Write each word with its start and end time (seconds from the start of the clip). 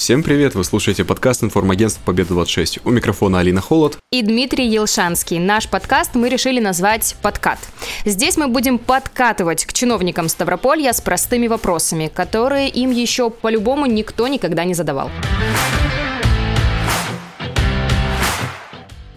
Всем 0.00 0.22
привет! 0.22 0.54
Вы 0.54 0.64
слушаете 0.64 1.04
подкаст 1.04 1.44
информагентства 1.44 2.02
Победа-26. 2.06 2.80
У 2.86 2.90
микрофона 2.90 3.40
Алина 3.40 3.60
Холод. 3.60 3.98
И 4.10 4.22
Дмитрий 4.22 4.66
Елшанский. 4.66 5.38
Наш 5.38 5.68
подкаст 5.68 6.14
мы 6.14 6.30
решили 6.30 6.58
назвать 6.58 7.16
«Подкат». 7.20 7.58
Здесь 8.06 8.38
мы 8.38 8.48
будем 8.48 8.78
подкатывать 8.78 9.66
к 9.66 9.74
чиновникам 9.74 10.30
Ставрополья 10.30 10.94
с 10.94 11.02
простыми 11.02 11.48
вопросами, 11.48 12.10
которые 12.12 12.70
им 12.70 12.92
еще 12.92 13.28
по-любому 13.28 13.84
никто 13.84 14.26
никогда 14.26 14.64
не 14.64 14.72
задавал. 14.72 15.10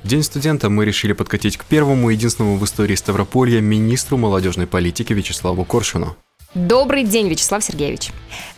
День 0.04 0.24
студента 0.24 0.70
мы 0.70 0.84
решили 0.84 1.14
подкатить 1.14 1.56
к 1.56 1.64
первому 1.64 2.10
единственному 2.10 2.58
в 2.58 2.66
истории 2.66 2.96
Ставрополья 2.96 3.62
министру 3.62 4.18
молодежной 4.18 4.68
политики 4.68 5.14
Вячеславу 5.14 5.64
Коршуну. 5.64 6.18
Добрый 6.56 7.04
день, 7.04 7.30
Вячеслав 7.30 7.64
Сергеевич. 7.64 8.12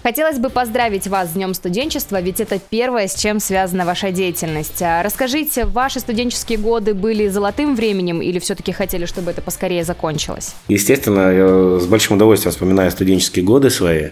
Хотелось 0.04 0.38
бы 0.38 0.50
поздравить 0.50 1.08
вас 1.08 1.30
с 1.30 1.32
Днем 1.32 1.54
студенчества, 1.54 2.20
ведь 2.20 2.42
это 2.42 2.60
первое, 2.60 3.08
с 3.08 3.16
чем 3.16 3.40
связана 3.40 3.86
ваша 3.86 4.12
деятельность. 4.12 4.82
А 4.82 5.02
расскажите, 5.02 5.64
ваши 5.64 6.02
студенческие 6.02 6.58
годы 6.58 6.94
были 6.94 7.30
золотым 7.30 7.74
временем 7.74 8.22
или 8.22 8.40
все-таки 8.40 8.74
хотели, 8.74 9.06
чтобы 9.06 9.32
это 9.32 9.42
поскорее 9.42 9.86
закончилось? 9.86 10.56
Естественно, 10.68 11.32
я 11.32 11.80
с 11.80 11.86
большим 11.86 12.18
удовольствием 12.18 12.52
вспоминаю 12.52 12.92
студенческие 12.92 13.46
годы 13.46 13.70
свои. 13.70 14.10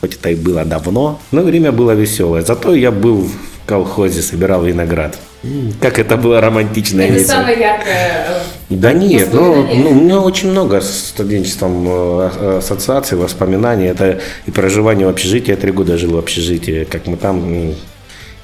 Хоть 0.00 0.14
это 0.14 0.30
и 0.30 0.36
было 0.36 0.64
давно, 0.64 1.18
но 1.32 1.42
время 1.42 1.72
было 1.72 1.90
веселое. 1.90 2.42
Зато 2.42 2.72
я 2.74 2.92
был 2.92 3.22
в 3.22 3.53
колхозе, 3.66 4.22
собирал 4.22 4.62
виноград. 4.64 5.18
Как 5.80 5.98
это 5.98 6.16
было 6.16 6.40
романтично. 6.40 7.02
Это 7.02 7.24
самое 7.24 7.58
яркое. 7.58 8.26
Э, 8.28 8.40
да 8.70 8.92
нет, 8.94 9.28
ну, 9.32 9.62
ну, 9.62 9.90
у 9.90 9.94
меня 9.94 10.20
очень 10.20 10.50
много 10.50 10.80
с 10.80 11.08
студенчеством 11.08 11.86
э, 11.86 12.58
ассоциаций, 12.58 13.18
воспоминаний. 13.18 13.86
Это 13.86 14.20
и 14.46 14.50
проживание 14.50 15.06
в 15.06 15.10
общежитии. 15.10 15.50
Я 15.50 15.56
три 15.56 15.70
года 15.70 15.98
жил 15.98 16.12
в 16.12 16.18
общежитии. 16.18 16.84
Как 16.84 17.06
мы 17.06 17.18
там 17.18 17.74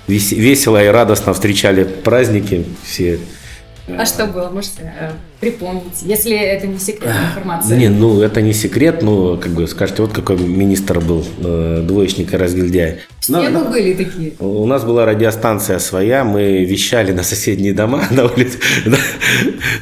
весело 0.06 0.82
и 0.82 0.88
радостно 0.88 1.32
встречали 1.32 1.84
праздники 1.84 2.66
все. 2.84 3.18
А 3.96 4.04
что 4.04 4.26
было? 4.26 4.50
Можете 4.50 4.92
э, 5.00 5.12
припомнить, 5.40 6.02
если 6.02 6.36
это 6.36 6.66
не 6.66 6.78
секретная 6.78 7.28
информация? 7.30 7.76
Не, 7.76 7.88
ну 7.88 8.20
это 8.20 8.42
не 8.42 8.52
секрет, 8.52 9.02
ну 9.02 9.38
как 9.38 9.52
бы 9.52 9.66
скажете, 9.66 10.02
вот 10.02 10.12
какой 10.12 10.36
министр 10.36 11.00
был, 11.00 11.24
э, 11.42 11.82
двоечник 11.86 12.32
и 12.34 12.36
разгильдяй. 12.36 12.98
Все 13.20 13.48
ну, 13.50 13.70
были 13.70 13.94
такие. 13.94 14.32
У 14.38 14.66
нас 14.66 14.84
была 14.84 15.04
радиостанция 15.04 15.78
своя, 15.78 16.24
мы 16.24 16.64
вещали 16.64 17.12
на 17.12 17.22
соседние 17.22 17.72
дома, 17.72 18.04
на 18.10 18.24
улице, 18.24 18.58
на, 18.86 18.96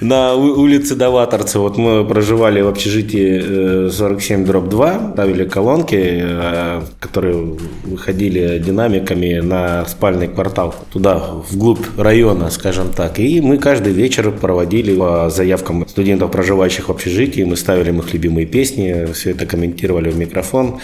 на 0.00 0.34
улице 0.34 0.95
Даваторца. 0.95 1.59
Вот 1.61 1.77
мы 1.77 2.05
проживали 2.05 2.61
в 2.61 2.69
общежитии 2.69 3.91
47 3.91 4.45
дробь 4.45 4.69
2, 4.69 5.12
ставили 5.15 5.45
колонки, 5.45 5.98
э, 6.00 6.83
которые 7.00 7.56
выходили 7.84 8.59
динамиками 8.59 9.41
на 9.41 9.84
спальный 9.87 10.28
квартал, 10.28 10.75
туда, 10.93 11.19
вглубь 11.50 11.87
района, 11.97 12.50
скажем 12.50 12.93
так. 12.93 13.19
И 13.19 13.41
мы 13.41 13.59
каждый 13.59 13.93
вечер 13.93 14.31
проводили 14.31 14.97
по 14.97 15.31
заявкам 15.48 15.88
студентов, 15.88 16.30
проживающих 16.30 16.88
в 16.88 16.92
общежитии, 16.92 17.42
мы 17.42 17.56
ставили 17.56 17.88
им 17.88 18.00
их 18.00 18.12
любимые 18.12 18.46
песни, 18.46 19.06
все 19.14 19.30
это 19.30 19.46
комментировали 19.46 20.10
в 20.10 20.18
микрофон. 20.18 20.80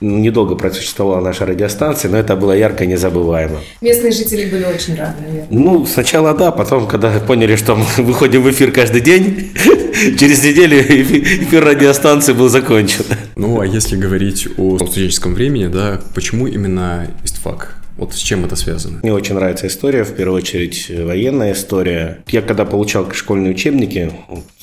Недолго 0.00 0.56
просуществовала 0.56 1.20
наша 1.20 1.46
радиостанция, 1.46 2.10
но 2.10 2.18
это 2.18 2.36
было 2.36 2.52
ярко 2.52 2.84
и 2.84 2.86
незабываемо. 2.86 3.60
Местные 3.80 4.12
жители 4.12 4.50
были 4.50 4.64
очень 4.64 4.94
рады, 4.96 5.22
наверное. 5.22 5.48
Ну, 5.50 5.86
сначала 5.86 6.34
да, 6.34 6.50
потом, 6.50 6.86
когда 6.86 7.10
поняли, 7.20 7.56
что 7.56 7.76
мы 7.76 7.84
выходим 8.04 8.42
в 8.42 8.50
эфир 8.50 8.72
каждый 8.72 9.00
день, 9.00 9.52
через 10.18 10.44
неделю 10.44 10.80
эфир 10.80 11.64
радиостанции 11.64 12.32
был 12.32 12.48
закончен. 12.48 13.04
Ну, 13.36 13.60
а 13.60 13.66
если 13.66 13.96
говорить 13.96 14.48
о 14.58 14.78
студенческом 14.78 15.34
времени, 15.34 15.66
да, 15.66 16.00
почему 16.14 16.46
именно 16.46 17.06
истфак? 17.24 17.76
Вот 17.96 18.14
с 18.14 18.18
чем 18.18 18.44
это 18.44 18.56
связано? 18.56 19.00
Мне 19.02 19.12
очень 19.12 19.34
нравится 19.34 19.66
история, 19.66 20.04
в 20.04 20.14
первую 20.14 20.38
очередь 20.38 20.90
военная 20.90 21.52
история. 21.52 22.22
Я 22.28 22.42
когда 22.42 22.64
получал 22.64 23.10
школьные 23.12 23.52
учебники, 23.52 24.12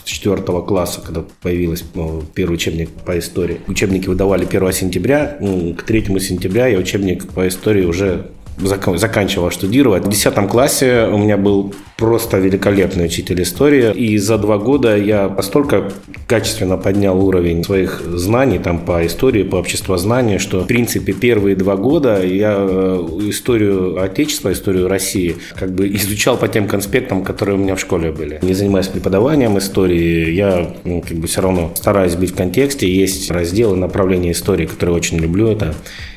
с 0.04 0.08
четвертого 0.08 0.62
класса, 0.62 1.02
когда 1.02 1.24
появился 1.42 1.86
ну, 1.94 2.24
первый 2.34 2.56
учебник 2.56 2.90
по 2.90 3.18
истории. 3.18 3.62
Учебники 3.68 4.08
выдавали 4.08 4.46
1 4.46 4.74
сентября, 4.74 5.38
к 5.78 5.84
3 5.84 6.20
сентября 6.20 6.68
я 6.68 6.78
учебник 6.78 7.28
по 7.30 7.48
истории 7.48 7.86
уже 7.86 8.28
заканчивал 8.58 9.50
штудировать. 9.50 10.06
В 10.06 10.10
10 10.10 10.50
классе 10.50 11.08
у 11.12 11.18
меня 11.18 11.38
был 11.38 11.74
просто 11.98 12.38
великолепный 12.38 13.06
учитель 13.06 13.42
истории. 13.42 13.94
И 13.94 14.18
за 14.18 14.38
два 14.38 14.58
года 14.58 14.98
я 14.98 15.30
настолько 15.30 15.92
качественно 16.28 16.78
поднял 16.78 17.24
уровень 17.24 17.64
своих 17.64 18.02
знаний 18.02 18.60
там 18.60 18.80
по 18.80 19.06
истории, 19.06 19.44
по 19.44 19.58
обществознанию, 19.58 20.40
что 20.40 20.62
в 20.62 20.68
принципе 20.68 21.14
первые 21.14 21.56
два 21.56 21.76
года 21.76 22.26
я 22.26 22.56
э, 22.58 23.20
историю 23.30 24.02
Отечества, 24.02 24.52
историю 24.52 24.88
России 24.88 25.36
как 25.56 25.72
бы 25.74 25.88
изучал 25.88 26.38
по 26.38 26.48
тем 26.48 26.68
конспектам, 26.68 27.24
которые 27.24 27.58
у 27.58 27.60
меня 27.60 27.76
в 27.76 27.80
школе 27.80 28.12
были. 28.12 28.40
Не 28.42 28.54
занимаясь 28.54 28.88
преподаванием 28.88 29.58
истории, 29.58 30.32
я 30.32 30.74
ну, 30.84 31.02
как 31.02 31.18
бы 31.18 31.28
все 31.28 31.42
равно 31.42 31.72
стараюсь 31.76 32.16
быть 32.16 32.32
в 32.32 32.36
контексте. 32.36 32.92
Есть 32.92 33.30
разделы 33.30 33.78
направления 33.78 34.32
истории, 34.32 34.66
которые 34.66 34.96
очень 34.96 35.20
люблю. 35.20 35.48
Это 35.48 35.76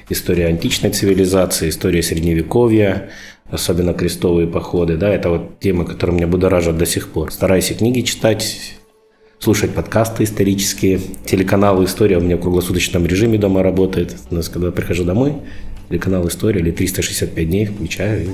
история 0.08 0.46
античной 0.46 0.90
цивилизации, 0.90 1.68
история 1.68 2.02
средневековья, 2.02 3.10
особенно 3.50 3.94
крестовые 3.94 4.46
походы, 4.48 4.96
да, 4.96 5.08
это 5.08 5.30
вот 5.30 5.60
темы, 5.60 5.84
которые 5.84 6.16
меня 6.16 6.26
будоражат 6.26 6.76
до 6.76 6.86
сих 6.86 7.08
пор. 7.08 7.32
Стараюсь 7.32 7.70
и 7.70 7.74
книги 7.74 8.00
читать, 8.00 8.74
слушать 9.38 9.72
подкасты 9.72 10.24
исторические. 10.24 11.00
Телеканал 11.24 11.82
«История» 11.84 12.18
у 12.18 12.20
меня 12.20 12.36
в 12.36 12.40
круглосуточном 12.40 13.06
режиме 13.06 13.38
дома 13.38 13.62
работает. 13.62 14.16
У 14.30 14.34
нас, 14.34 14.48
когда 14.48 14.72
прихожу 14.72 15.04
домой, 15.04 15.34
телеканал 15.88 16.26
«История» 16.28 16.60
или 16.60 16.70
365 16.70 17.48
дней 17.48 17.66
включаю 17.66 18.24
и 18.24 18.28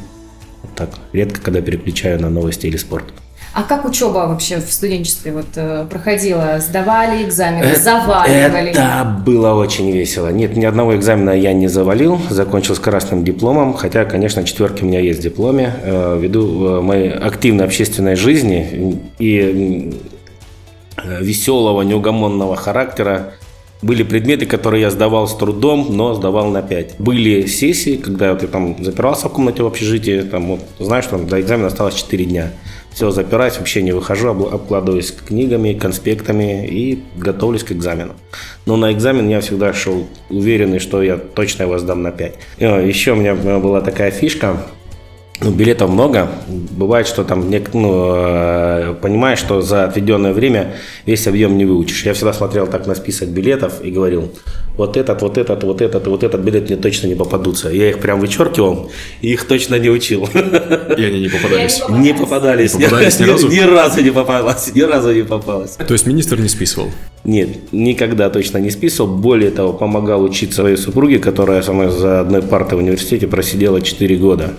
вот 0.63 0.75
так. 0.75 0.91
Редко, 1.13 1.41
когда 1.41 1.61
переключаю 1.61 2.21
на 2.21 2.31
новости 2.31 2.67
или 2.67 2.77
спорт. 2.77 3.13
А 3.55 3.65
как 3.65 3.85
учеба 3.85 4.29
вообще 4.29 4.61
в 4.61 4.73
студенчестве 4.73 5.33
вот 5.33 5.47
э, 5.57 5.87
проходила? 5.91 6.59
Сдавали 6.59 7.23
экзамены, 7.25 7.65
это, 7.65 7.81
заваливали? 7.81 8.71
Это 8.71 9.23
было 9.27 9.55
очень 9.55 9.91
весело. 9.91 10.29
Нет, 10.29 10.57
ни 10.57 10.65
одного 10.65 10.97
экзамена 10.97 11.31
я 11.31 11.53
не 11.53 11.69
завалил, 11.69 12.19
закончил 12.31 12.75
с 12.75 12.79
красным 12.79 13.25
дипломом, 13.25 13.75
хотя, 13.75 14.07
конечно, 14.07 14.45
четверки 14.45 14.85
у 14.85 14.87
меня 14.87 15.01
есть 15.01 15.21
в 15.21 15.23
дипломе. 15.23 15.75
Э, 15.83 16.19
ввиду 16.19 16.67
э, 16.67 16.81
моей 16.81 17.11
активной 17.11 17.67
общественной 17.67 18.17
жизни 18.17 18.99
и 19.19 20.01
веселого, 21.21 21.83
неугомонного 21.83 22.57
характера, 22.57 23.35
были 23.83 24.05
предметы, 24.05 24.47
которые 24.47 24.83
я 24.83 24.91
сдавал 24.91 25.27
с 25.27 25.37
трудом, 25.37 25.89
но 25.91 26.15
сдавал 26.15 26.47
на 26.47 26.63
5. 26.63 26.95
Были 27.01 27.47
сессии, 27.47 27.97
когда 27.97 28.31
я 28.31 28.37
там 28.37 28.83
запирался 28.83 29.29
в 29.29 29.33
комнате 29.33 29.65
в 29.65 29.67
общежитии, 29.67 30.23
там, 30.23 30.47
вот, 30.47 30.61
знаешь, 30.79 31.05
что 31.05 31.19
до 31.19 31.41
экзамена 31.41 31.67
осталось 31.67 31.95
4 31.97 32.25
дня. 32.25 32.53
Все, 32.93 33.11
запираюсь, 33.11 33.59
вообще 33.59 33.83
не 33.83 33.93
выхожу, 33.93 34.29
обкладываюсь 34.29 35.13
книгами, 35.13 35.73
конспектами 35.73 36.67
и 36.67 37.03
готовлюсь 37.17 37.65
к 37.65 37.73
экзамену. 37.73 38.15
Но 38.67 38.77
на 38.77 38.93
экзамен 38.93 39.29
я 39.29 39.41
всегда 39.41 39.73
шел 39.73 40.07
уверенный, 40.29 40.79
что 40.79 41.03
я 41.03 41.17
точно 41.17 41.63
его 41.63 41.79
сдам 41.79 42.03
на 42.03 42.11
5. 42.11 42.35
Еще 42.59 43.13
у 43.13 43.17
меня 43.17 43.35
была 43.35 43.81
такая 43.81 44.11
фишка, 44.11 44.59
ну, 45.41 45.51
билетов 45.51 45.91
много. 45.91 46.29
Бывает, 46.47 47.07
что 47.07 47.25
там 47.25 47.51
ну, 47.73 48.15
э, 48.15 48.95
понимаешь, 49.01 49.39
что 49.39 49.61
за 49.61 49.85
отведенное 49.85 50.33
время 50.33 50.77
весь 51.05 51.27
объем 51.27 51.59
не 51.59 51.65
выучишь. 51.65 52.05
Я 52.05 52.15
всегда 52.15 52.33
смотрел 52.33 52.67
так 52.67 52.87
на 52.87 52.95
список 52.95 53.29
билетов 53.31 53.83
и 53.83 53.91
говорил, 53.91 54.33
вот 54.77 54.97
этот, 54.97 55.21
вот 55.23 55.39
этот, 55.39 55.65
вот 55.65 55.81
этот, 55.81 56.07
вот 56.07 56.23
этот 56.23 56.41
билет 56.41 56.69
мне 56.69 56.77
точно 56.77 57.09
не 57.09 57.15
попадутся. 57.15 57.71
Я 57.71 57.91
их 57.91 57.99
прям 57.99 58.21
вычеркивал 58.21 58.91
и 59.21 59.33
их 59.33 59.47
точно 59.47 59.79
не 59.79 59.91
учил. 59.91 60.29
И 60.97 61.05
они 61.05 61.21
не 61.21 61.29
попадались? 61.29 61.83
Не 61.89 62.15
попадались. 62.15 62.75
Не 62.75 62.85
попадались 62.85 63.19
ни, 63.19 63.25
ни 63.25 63.29
разу? 63.29 63.49
Ни 63.49 63.61
разу 63.61 64.03
не 64.03 64.11
попалось. 64.11 64.75
Ни 64.75 64.81
разу 64.83 65.13
не 65.13 65.23
попалось. 65.23 65.73
То 65.73 65.93
есть 65.93 66.07
министр 66.07 66.39
не 66.39 66.49
списывал? 66.49 66.91
Нет, 67.25 67.73
никогда 67.73 68.31
точно 68.31 68.59
не 68.59 68.71
списывал. 68.71 69.17
Более 69.17 69.51
того, 69.53 69.73
помогал 69.73 70.25
учиться 70.25 70.57
своей 70.57 70.77
супруге, 70.77 71.21
которая 71.21 71.63
со 71.63 71.73
мной 71.73 71.91
за 71.91 72.21
одной 72.21 72.43
партой 72.43 72.77
в 72.77 72.81
университете 72.81 73.29
просидела 73.29 73.81
4 73.81 74.17
года. 74.17 74.55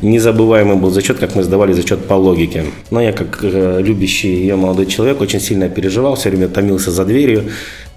Незабываемый 0.00 0.76
был 0.76 0.90
зачет, 0.90 1.18
как 1.18 1.34
мы 1.34 1.42
сдавали 1.42 1.72
зачет 1.72 2.06
по 2.06 2.14
логике. 2.14 2.64
Но 2.90 3.02
я, 3.02 3.12
как 3.12 3.40
э, 3.42 3.82
любящий 3.82 4.34
ее 4.34 4.56
молодой 4.56 4.86
человек, 4.86 5.20
очень 5.20 5.40
сильно 5.40 5.68
переживал, 5.68 6.14
все 6.14 6.30
время 6.30 6.48
томился 6.48 6.90
за 6.90 7.04
дверью. 7.04 7.50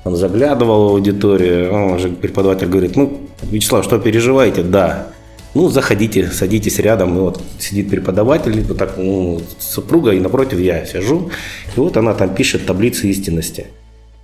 Он 0.03 0.17
заглядывал 0.17 0.89
в 0.89 0.91
аудиторию, 0.93 1.73
он 1.73 1.93
уже 1.93 2.09
преподаватель 2.09 2.67
говорит, 2.67 2.97
ну, 2.97 3.21
Вячеслав, 3.43 3.85
что 3.85 3.99
переживаете? 3.99 4.63
Да. 4.63 5.07
Ну, 5.53 5.69
заходите, 5.69 6.27
садитесь 6.27 6.77
рядом, 6.79 7.17
и 7.17 7.21
вот 7.21 7.41
сидит 7.57 7.89
преподаватель, 7.89 8.61
вот 8.61 8.77
так, 8.77 8.95
ну, 8.97 9.41
супруга, 9.59 10.11
и 10.11 10.19
напротив 10.19 10.59
я 10.59 10.85
сижу, 10.85 11.31
и 11.75 11.79
вот 11.79 11.97
она 11.97 12.13
там 12.13 12.35
пишет 12.35 12.65
таблицу 12.65 13.07
истинности. 13.07 13.67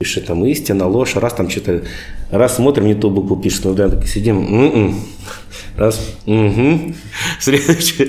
Пишет 0.05 0.25
там 0.25 0.45
истина, 0.45 0.87
ложь, 0.87 1.15
раз 1.15 1.33
там 1.33 1.49
что-то, 1.49 1.81
раз 2.31 2.55
смотрим, 2.55 2.85
не 2.85 2.93
ту 2.93 3.09
букву 3.09 3.37
пишет, 3.37 3.65
ну 3.65 3.73
да, 3.73 3.89
так 3.89 4.07
сидим, 4.07 4.37
м-м. 4.37 4.95
раз, 5.77 5.99
угу, 6.27 6.93
следующий, 7.39 8.03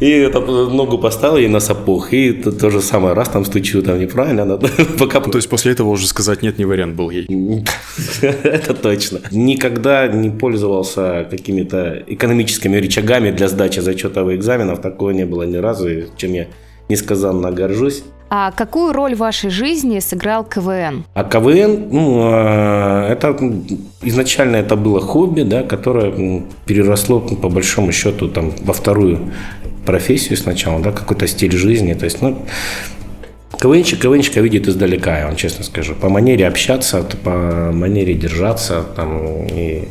и 0.00 0.10
это 0.26 0.40
ногу 0.40 0.98
поставил 0.98 1.36
ей 1.36 1.48
на 1.48 1.60
сапог, 1.60 2.12
и 2.12 2.32
то, 2.32 2.50
то 2.50 2.70
же 2.70 2.80
самое, 2.80 3.14
раз 3.14 3.28
там 3.28 3.44
стучу, 3.44 3.82
там 3.82 4.00
неправильно, 4.00 4.44
надо, 4.44 4.68
пока... 4.98 5.20
То 5.20 5.38
есть 5.38 5.48
после 5.48 5.72
этого 5.72 5.90
уже 5.90 6.08
сказать 6.08 6.42
нет, 6.42 6.58
не 6.58 6.64
вариант 6.64 6.96
был 6.96 7.10
ей? 7.10 7.26
Это 8.20 8.74
точно. 8.74 9.20
Никогда 9.30 10.08
не 10.08 10.30
пользовался 10.30 11.24
какими-то 11.30 12.02
экономическими 12.08 12.78
рычагами 12.78 13.30
для 13.30 13.46
сдачи 13.46 13.80
зачетовых 13.80 14.34
экзаменов, 14.34 14.80
такого 14.80 15.10
не 15.10 15.24
было 15.24 15.44
ни 15.44 15.56
разу, 15.56 15.88
чем 16.16 16.32
я 16.32 16.46
несказанно 16.88 17.50
горжусь. 17.50 18.02
А 18.30 18.52
какую 18.52 18.92
роль 18.92 19.14
в 19.14 19.18
вашей 19.18 19.48
жизни 19.48 20.00
сыграл 20.00 20.44
КВН? 20.44 21.04
А 21.14 21.24
КВН, 21.24 21.88
ну, 21.90 22.20
а, 22.22 23.08
это 23.10 23.34
изначально 24.02 24.56
это 24.56 24.76
было 24.76 25.00
хобби, 25.00 25.42
да, 25.42 25.62
которое 25.62 26.42
переросло 26.66 27.20
по 27.20 27.48
большому 27.48 27.90
счету 27.92 28.28
там 28.28 28.52
во 28.60 28.74
вторую 28.74 29.32
профессию 29.86 30.36
сначала, 30.36 30.80
да, 30.80 30.92
какой-то 30.92 31.26
стиль 31.26 31.56
жизни. 31.56 31.94
То 31.94 32.04
есть, 32.04 32.20
ну, 32.20 32.44
КВНчик 33.58 33.98
КВНчика 33.98 34.40
видит 34.40 34.68
издалека, 34.68 35.18
я 35.18 35.26
вам 35.26 35.36
честно 35.36 35.64
скажу. 35.64 35.94
По 35.94 36.10
манере 36.10 36.46
общаться, 36.46 37.02
по 37.24 37.70
манере 37.72 38.12
держаться 38.12 38.84
там, 38.94 39.46
и 39.46 39.88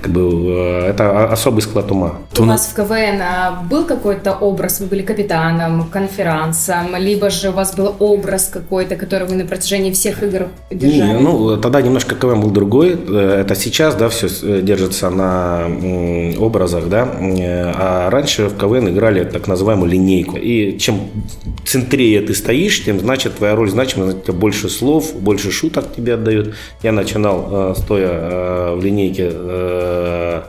как 0.00 0.12
бы 0.12 0.20
э, 0.20 0.90
это 0.90 1.24
особый 1.32 1.62
склад 1.62 1.90
ума. 1.90 2.18
У 2.38 2.44
вас 2.44 2.66
в 2.66 2.74
КВН 2.74 3.20
а, 3.20 3.64
был 3.68 3.84
какой-то 3.84 4.32
образ, 4.32 4.80
вы 4.80 4.86
были 4.86 5.02
капитаном, 5.02 5.88
конферансом, 5.88 6.94
либо 6.96 7.30
же 7.30 7.48
у 7.48 7.52
вас 7.52 7.74
был 7.74 7.96
образ 7.98 8.48
какой-то, 8.48 8.94
который 8.96 9.26
вы 9.26 9.34
на 9.34 9.44
протяжении 9.44 9.90
всех 9.90 10.22
игр 10.22 10.46
держали? 10.70 11.14
Не, 11.14 11.18
ну, 11.18 11.56
тогда 11.56 11.82
немножко 11.82 12.14
КВН 12.14 12.40
был 12.40 12.50
другой. 12.50 12.96
Э, 13.08 13.40
это 13.40 13.54
сейчас, 13.56 13.96
да, 13.96 14.08
все 14.08 14.28
э, 14.42 14.60
держится 14.62 15.10
на 15.10 15.66
образах, 16.38 16.88
да. 16.88 17.08
А 17.20 18.08
раньше 18.10 18.46
в 18.46 18.56
КВН 18.56 18.88
играли 18.90 19.24
так 19.24 19.48
называемую 19.48 19.90
линейку. 19.90 20.36
И 20.36 20.78
чем 20.78 21.08
центрее 21.66 22.20
ты 22.20 22.34
стоишь, 22.34 22.84
тем 22.84 23.00
значит 23.00 23.36
твоя 23.36 23.56
роль 23.56 23.70
значима, 23.70 24.12
больше 24.28 24.68
слов, 24.68 25.14
больше 25.14 25.50
шуток 25.50 25.86
тебе 25.96 26.14
отдают. 26.14 26.54
Я 26.82 26.92
начинал 26.92 27.74
стоя 27.76 28.74
в 28.74 28.82
линейке 28.82 29.30
э, 29.88 30.42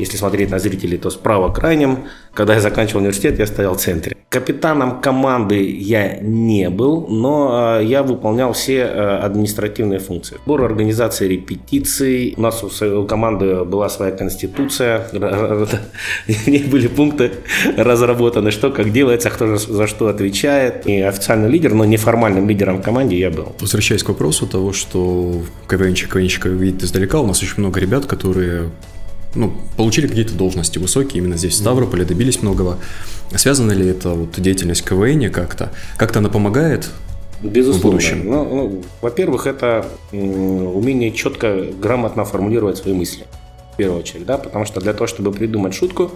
если 0.00 0.16
смотреть 0.16 0.50
на 0.50 0.58
зрителей, 0.58 0.98
то 0.98 1.10
справа 1.10 1.52
крайним. 1.52 1.98
Когда 2.34 2.54
я 2.54 2.60
заканчивал 2.60 3.00
университет, 3.00 3.38
я 3.38 3.46
стоял 3.46 3.74
в 3.74 3.80
центре. 3.80 4.16
Капитаном 4.30 5.00
команды 5.00 5.68
я 5.68 6.18
не 6.20 6.70
был, 6.70 7.08
но 7.08 7.78
э, 7.80 7.84
я 7.84 8.04
выполнял 8.04 8.52
все 8.52 8.76
э, 8.76 9.18
административные 9.18 9.98
функции. 9.98 10.36
Сбор 10.44 10.62
организации 10.62 11.26
репетиций. 11.26 12.34
У 12.36 12.40
нас 12.40 12.62
у 12.62 13.04
команды 13.06 13.64
была 13.64 13.88
своя 13.88 14.12
конституция. 14.12 15.08
В 15.12 16.70
были 16.70 16.86
пункты 16.86 17.32
разработаны, 17.76 18.52
что 18.52 18.70
как 18.70 18.92
делается, 18.92 19.30
кто 19.30 19.56
за 19.56 19.86
что 19.88 20.06
отвечает. 20.06 20.86
И 20.86 21.00
официальный 21.00 21.48
лидер, 21.50 21.74
но 21.74 21.84
неформальным 21.84 22.48
лидером 22.48 22.78
в 22.78 22.82
команде 22.82 23.18
я 23.18 23.30
был. 23.30 23.56
Возвращаясь 23.58 24.04
к 24.04 24.08
вопросу 24.08 24.46
того, 24.46 24.72
что 24.72 25.42
КВНчик, 25.68 26.12
КВНчика 26.12 26.48
видит 26.48 26.84
издалека, 26.84 27.18
у 27.18 27.26
нас 27.26 27.42
очень 27.42 27.58
много 27.58 27.80
ребят, 27.80 28.06
которые 28.06 28.70
ну, 29.34 29.52
получили 29.76 30.06
какие-то 30.06 30.34
должности 30.34 30.78
высокие 30.78 31.22
именно 31.22 31.36
здесь, 31.36 31.54
в 31.54 31.56
Ставрополе, 31.56 32.04
добились 32.04 32.42
многого. 32.42 32.78
Связана 33.34 33.72
ли 33.72 33.88
это 33.88 34.10
вот 34.10 34.40
деятельность 34.40 34.84
КВН 34.84 35.30
как-то? 35.30 35.70
Как-то 35.96 36.18
она 36.18 36.28
помогает 36.28 36.90
Безусловно. 37.42 37.80
В 37.80 37.92
будущем? 37.92 38.22
Ну, 38.26 38.44
ну, 38.44 38.82
во-первых, 39.00 39.46
это 39.46 39.86
умение 40.12 41.10
четко, 41.12 41.64
грамотно 41.80 42.24
формулировать 42.24 42.78
свои 42.78 42.92
мысли. 42.92 43.24
В 43.72 43.76
первую 43.76 44.00
очередь, 44.00 44.26
да, 44.26 44.36
потому 44.36 44.66
что 44.66 44.80
для 44.80 44.92
того, 44.92 45.06
чтобы 45.06 45.32
придумать 45.32 45.74
шутку, 45.74 46.10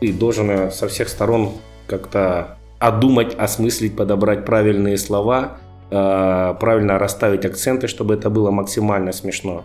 ты 0.00 0.12
должен 0.12 0.70
со 0.70 0.88
всех 0.88 1.08
сторон 1.08 1.52
как-то 1.86 2.56
одумать, 2.78 3.34
осмыслить, 3.34 3.94
подобрать 3.94 4.46
правильные 4.46 4.96
слова, 4.96 5.58
э, 5.90 6.54
правильно 6.58 6.98
расставить 6.98 7.44
акценты, 7.44 7.86
чтобы 7.86 8.14
это 8.14 8.30
было 8.30 8.50
максимально 8.50 9.12
смешно. 9.12 9.64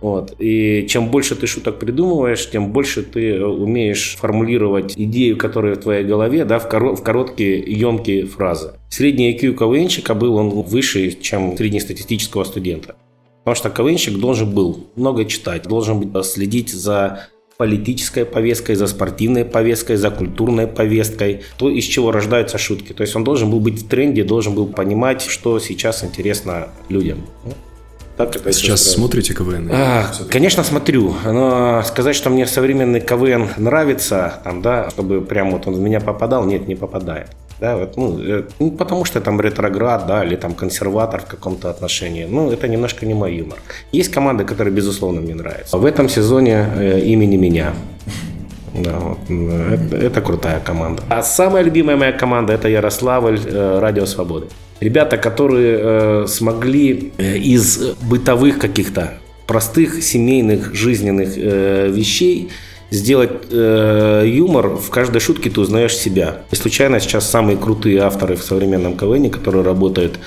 Вот. 0.00 0.34
И 0.38 0.86
чем 0.88 1.10
больше 1.10 1.34
ты 1.34 1.46
шуток 1.46 1.78
придумываешь, 1.78 2.48
тем 2.50 2.72
больше 2.72 3.02
ты 3.02 3.32
э, 3.32 3.44
умеешь 3.44 4.16
формулировать 4.16 4.94
идею, 4.96 5.36
которая 5.36 5.74
в 5.74 5.80
твоей 5.80 6.04
голове, 6.04 6.44
да, 6.44 6.58
в, 6.58 6.72
коро- 6.72 6.94
в 6.94 7.02
короткие, 7.02 7.58
емкие 7.58 8.26
фразы. 8.26 8.74
Средний 8.90 9.34
IQ 9.36 9.54
КВНщика 9.54 10.14
был 10.14 10.36
он 10.36 10.50
выше, 10.50 11.10
чем 11.20 11.56
среднестатистического 11.56 12.44
студента. 12.44 12.94
Потому 13.44 13.56
что 13.56 13.70
КВНщик 13.70 14.18
должен 14.18 14.54
был 14.54 14.86
много 14.94 15.24
читать, 15.24 15.64
должен 15.64 16.00
был 16.00 16.22
следить 16.22 16.70
за 16.70 17.28
политической 17.56 18.24
повесткой, 18.24 18.76
за 18.76 18.86
спортивной 18.86 19.44
повесткой, 19.44 19.96
за 19.96 20.10
культурной 20.10 20.68
повесткой, 20.68 21.40
то, 21.58 21.68
из 21.68 21.84
чего 21.84 22.12
рождаются 22.12 22.56
шутки. 22.56 22.92
То 22.92 23.02
есть 23.02 23.16
он 23.16 23.24
должен 23.24 23.50
был 23.50 23.58
быть 23.58 23.82
в 23.82 23.88
тренде, 23.88 24.22
должен 24.22 24.54
был 24.54 24.66
понимать, 24.66 25.22
что 25.22 25.58
сейчас 25.58 26.04
интересно 26.04 26.68
людям. 26.88 27.18
Так 28.18 28.34
это 28.34 28.52
Сейчас 28.52 28.82
смотрите 28.82 29.32
КВН? 29.32 29.70
А, 29.72 30.10
конечно, 30.28 30.64
смотрю. 30.64 31.14
Но 31.24 31.82
сказать, 31.84 32.16
что 32.16 32.30
мне 32.30 32.46
современный 32.46 33.00
КВН 33.00 33.48
нравится, 33.56 34.40
там, 34.42 34.60
да, 34.60 34.90
чтобы 34.90 35.20
прям 35.20 35.52
вот 35.52 35.68
он 35.68 35.74
в 35.74 35.80
меня 35.80 36.00
попадал, 36.00 36.44
нет, 36.44 36.66
не 36.66 36.74
попадает. 36.74 37.28
Да, 37.60 37.76
вот, 37.76 37.96
ну, 37.96 38.18
э, 38.20 38.42
ну, 38.58 38.70
потому 38.72 39.04
что 39.04 39.20
там 39.20 39.40
ретроград, 39.40 40.06
да, 40.06 40.24
или 40.24 40.36
там 40.36 40.54
консерватор 40.54 41.20
в 41.20 41.26
каком-то 41.26 41.70
отношении. 41.70 42.26
Ну, 42.28 42.50
это 42.50 42.66
немножко 42.66 43.06
не 43.06 43.14
мой 43.14 43.36
юмор. 43.36 43.58
Есть 43.92 44.10
команды, 44.10 44.44
которые, 44.44 44.74
безусловно, 44.74 45.20
мне 45.20 45.34
нравятся. 45.34 45.76
В 45.76 45.84
этом 45.84 46.08
сезоне 46.08 46.66
э, 46.76 47.00
имени 47.00 47.36
меня. 47.36 47.72
Да, 48.74 48.98
вот, 48.98 49.18
это, 49.28 49.96
это 49.96 50.20
крутая 50.20 50.60
команда. 50.60 51.02
А 51.08 51.22
самая 51.22 51.62
любимая 51.62 51.96
моя 51.96 52.12
команда 52.12 52.52
это 52.52 52.68
Ярославль 52.68 53.40
э, 53.44 53.78
Радио 53.80 54.06
Свободы. 54.06 54.46
Ребята, 54.80 55.16
которые 55.16 55.78
э, 55.80 56.26
смогли 56.28 57.12
э, 57.18 57.36
из 57.36 57.78
бытовых 58.02 58.58
каких-то 58.58 59.14
простых 59.46 60.02
семейных 60.02 60.74
жизненных 60.74 61.30
э, 61.36 61.88
вещей 61.90 62.50
сделать 62.90 63.30
э, 63.50 64.24
юмор, 64.26 64.68
в 64.68 64.90
каждой 64.90 65.20
шутке 65.20 65.50
ты 65.50 65.60
узнаешь 65.60 65.96
себя. 65.96 66.42
И 66.52 66.56
случайно 66.56 67.00
сейчас 67.00 67.28
самые 67.28 67.58
крутые 67.58 68.00
авторы 68.00 68.36
в 68.36 68.42
современном 68.42 68.96
КВН, 68.96 69.30
которые 69.30 69.64
работают 69.64 70.18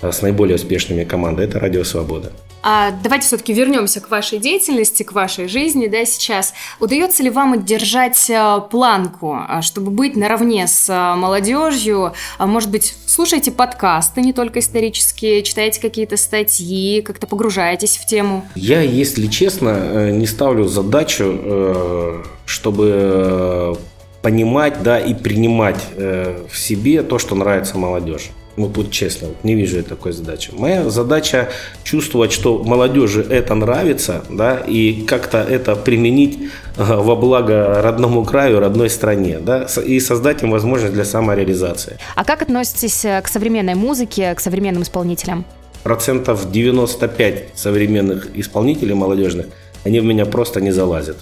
э, 0.00 0.10
с 0.10 0.20
наиболее 0.22 0.56
успешными 0.56 1.04
командами, 1.04 1.46
это 1.46 1.60
Радио 1.60 1.84
Свобода. 1.84 2.32
А 2.62 2.92
давайте 3.02 3.26
все-таки 3.26 3.52
вернемся 3.52 4.00
к 4.00 4.08
вашей 4.08 4.38
деятельности, 4.38 5.02
к 5.02 5.12
вашей 5.12 5.48
жизни, 5.48 5.88
да, 5.88 6.04
сейчас. 6.04 6.54
Удается 6.78 7.22
ли 7.22 7.30
вам 7.30 7.64
держать 7.64 8.30
э, 8.30 8.60
планку, 8.70 9.36
а, 9.36 9.62
чтобы 9.62 9.90
быть 9.90 10.14
наравне 10.14 10.68
с 10.68 10.88
э, 10.88 11.16
молодежью? 11.16 12.12
А 12.38 12.46
может 12.46 12.70
быть, 12.70 12.94
слушаете 13.06 13.50
подкасты, 13.50 14.20
не 14.20 14.32
только 14.32 14.60
исторические, 14.60 15.42
читаете 15.42 15.80
какие-то 15.80 16.16
статьи, 16.16 17.02
как-то 17.02 17.26
погружаетесь 17.26 17.96
в 17.96 18.06
тему? 18.06 18.46
Я, 18.54 18.80
если 18.80 19.26
честно, 19.26 19.70
э, 19.70 20.10
не 20.10 20.26
ставлю 20.26 20.68
задачу, 20.68 22.22
чтобы 22.46 23.76
понимать, 24.22 24.82
да, 24.82 25.00
и 25.00 25.14
принимать 25.14 25.78
в 25.96 26.56
себе 26.56 27.02
то, 27.02 27.18
что 27.18 27.34
нравится 27.34 27.76
молодежи. 27.76 28.30
Вот 28.56 28.70
будь 28.70 28.90
честно, 28.90 29.28
не 29.42 29.54
вижу 29.54 29.78
я 29.78 29.82
такой 29.82 30.12
задачи. 30.12 30.50
Моя 30.52 30.90
задача 30.90 31.48
чувствовать, 31.84 32.32
что 32.32 32.62
молодежи 32.62 33.22
это 33.28 33.54
нравится, 33.54 34.24
да, 34.28 34.58
и 34.58 35.02
как-то 35.06 35.38
это 35.38 35.74
применить 35.74 36.38
во 36.76 37.16
благо 37.16 37.80
родному 37.82 38.24
краю, 38.24 38.60
родной 38.60 38.90
стране, 38.90 39.38
да, 39.38 39.66
и 39.84 40.00
создать 40.00 40.42
им 40.42 40.50
возможность 40.50 40.92
для 40.92 41.04
самореализации. 41.04 41.98
А 42.14 42.24
как 42.24 42.42
относитесь 42.42 43.04
э, 43.04 43.20
к 43.22 43.28
современной 43.28 43.74
музыке, 43.74 44.34
к 44.34 44.40
современным 44.40 44.82
исполнителям? 44.82 45.46
Процентов 45.82 46.50
95 46.50 47.44
современных 47.54 48.28
исполнителей 48.34 48.94
молодежных, 48.94 49.46
они 49.84 50.00
в 50.00 50.04
меня 50.04 50.26
просто 50.26 50.60
не 50.60 50.70
залазят. 50.70 51.16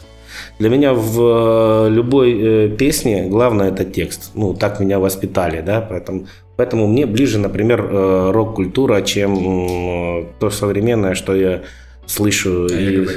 Для 0.59 0.69
меня 0.69 0.95
в 0.95 1.87
э, 1.87 1.89
любой 1.91 2.39
э, 2.41 2.69
песне 2.69 3.25
главное 3.25 3.69
это 3.69 3.85
текст. 3.85 4.31
Ну, 4.35 4.55
так 4.55 4.81
меня 4.81 4.99
воспитали, 4.99 5.61
да, 5.61 5.81
поэтому 5.81 6.27
Поэтому 6.61 6.87
мне 6.87 7.07
ближе, 7.07 7.39
например, 7.39 7.81
э, 7.91 8.31
рок-культура, 8.33 9.01
чем 9.01 10.27
то 10.39 10.51
современное, 10.51 11.15
что 11.15 11.35
я 11.35 11.63
слышу 12.05 12.67
а 12.71 12.75
из, 12.75 13.11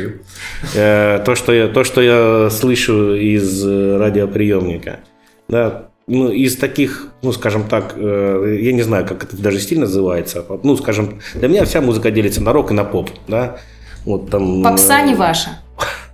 э, 0.76 1.22
то, 1.26 1.36
что 1.36 1.52
я, 1.52 1.68
то, 1.68 1.84
что 1.84 2.00
я 2.00 2.50
слышу 2.50 3.16
из 3.16 3.66
э, 3.68 3.98
радиоприемника. 3.98 5.02
Да, 5.50 5.90
ну, 6.08 6.30
из 6.30 6.56
таких, 6.56 7.10
ну, 7.22 7.34
скажем 7.34 7.66
так, 7.68 7.96
я 7.98 8.72
не 8.72 8.82
знаю, 8.82 9.06
как 9.06 9.26
это 9.26 9.36
даже 9.36 9.60
стиль 9.60 9.80
называется. 9.80 10.46
Ну, 10.64 10.78
скажем, 10.78 11.20
для 11.36 11.50
меня 11.50 11.66
вся 11.66 11.82
музыка 11.82 12.12
делится 12.12 12.42
на 12.42 12.54
рок 12.54 12.72
и 12.72 12.74
на 12.74 12.86
поп, 12.86 13.10
да. 13.28 13.58
Вот 14.06 14.30
там. 14.30 14.64
Попса 14.64 15.02
не 15.02 15.16
ваша. 15.16 15.50